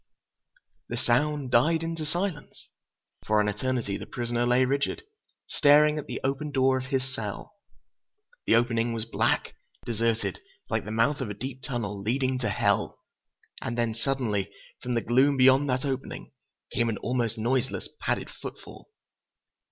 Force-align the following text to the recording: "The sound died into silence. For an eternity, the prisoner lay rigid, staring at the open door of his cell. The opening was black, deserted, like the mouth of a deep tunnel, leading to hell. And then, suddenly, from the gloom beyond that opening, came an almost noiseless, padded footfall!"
"The 0.89 0.97
sound 0.97 1.51
died 1.51 1.83
into 1.83 2.07
silence. 2.07 2.69
For 3.27 3.39
an 3.39 3.47
eternity, 3.47 3.97
the 3.97 4.07
prisoner 4.07 4.47
lay 4.47 4.65
rigid, 4.65 5.03
staring 5.47 5.99
at 5.99 6.07
the 6.07 6.19
open 6.23 6.49
door 6.49 6.79
of 6.79 6.85
his 6.85 7.13
cell. 7.13 7.53
The 8.47 8.55
opening 8.55 8.93
was 8.93 9.05
black, 9.05 9.53
deserted, 9.85 10.39
like 10.71 10.85
the 10.85 10.91
mouth 10.91 11.21
of 11.21 11.29
a 11.29 11.35
deep 11.35 11.61
tunnel, 11.61 12.01
leading 12.01 12.39
to 12.39 12.49
hell. 12.49 12.97
And 13.61 13.77
then, 13.77 13.93
suddenly, 13.93 14.51
from 14.81 14.95
the 14.95 15.01
gloom 15.01 15.37
beyond 15.37 15.69
that 15.69 15.85
opening, 15.85 16.31
came 16.73 16.89
an 16.89 16.97
almost 16.97 17.37
noiseless, 17.37 17.87
padded 17.99 18.31
footfall!" 18.31 18.89